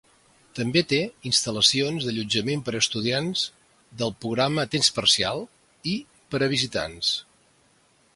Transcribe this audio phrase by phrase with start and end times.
[0.59, 0.99] També té
[1.29, 3.43] instal·lacions d'allotjament per a estudiants
[4.01, 5.45] del programa a temps parcial
[5.93, 5.95] i
[6.33, 7.13] per a visitants.